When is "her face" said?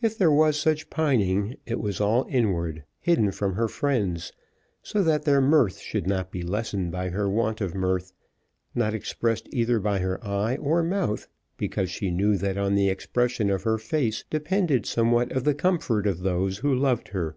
13.64-14.24